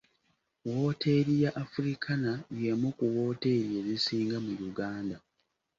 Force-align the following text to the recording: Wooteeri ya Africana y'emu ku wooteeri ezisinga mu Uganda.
Wooteeri 0.75 1.35
ya 1.43 1.51
Africana 1.63 2.31
y'emu 2.61 2.89
ku 2.97 3.05
wooteeri 3.13 3.71
ezisinga 3.81 4.37
mu 4.45 4.53
Uganda. 4.69 5.17